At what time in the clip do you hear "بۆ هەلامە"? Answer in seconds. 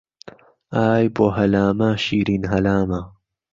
1.15-1.89